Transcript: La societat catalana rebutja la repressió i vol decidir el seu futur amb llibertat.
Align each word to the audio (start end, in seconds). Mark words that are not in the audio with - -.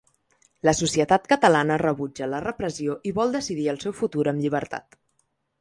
La 0.67 0.71
societat 0.77 1.27
catalana 1.33 1.77
rebutja 1.83 2.29
la 2.31 2.41
repressió 2.45 2.97
i 3.11 3.15
vol 3.21 3.39
decidir 3.39 3.71
el 3.75 3.81
seu 3.85 3.97
futur 4.03 4.27
amb 4.33 4.47
llibertat. 4.47 5.03